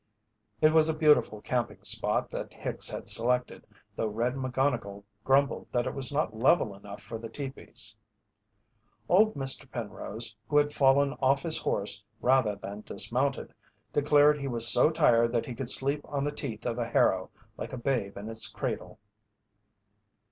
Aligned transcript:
It 0.61 0.73
was 0.73 0.89
a 0.89 0.97
beautiful 0.97 1.41
camping 1.41 1.83
spot 1.83 2.31
that 2.31 2.55
Hicks 2.55 2.89
had 2.89 3.07
selected, 3.07 3.67
though 3.95 4.07
"Red" 4.07 4.33
McGonnigle 4.33 5.03
grumbled 5.23 5.67
that 5.71 5.85
it 5.85 5.93
was 5.93 6.11
not 6.11 6.35
level 6.35 6.73
enough 6.75 7.03
for 7.03 7.19
the 7.19 7.29
teepees. 7.29 7.95
Old 9.07 9.35
Mr. 9.35 9.69
Penrose, 9.71 10.35
who 10.49 10.57
had 10.57 10.73
fallen 10.73 11.13
off 11.21 11.43
his 11.43 11.59
horse 11.59 12.03
rather 12.19 12.55
than 12.55 12.81
dismounted, 12.81 13.53
declared 13.93 14.39
he 14.39 14.47
was 14.47 14.67
so 14.67 14.89
tired 14.89 15.31
that 15.33 15.45
he 15.45 15.53
could 15.53 15.69
sleep 15.69 16.01
on 16.05 16.23
the 16.23 16.31
teeth 16.31 16.65
of 16.65 16.79
a 16.79 16.87
harrow, 16.89 17.29
like 17.55 17.71
a 17.71 17.77
babe 17.77 18.17
in 18.17 18.27
its 18.27 18.47
cradle. 18.47 18.97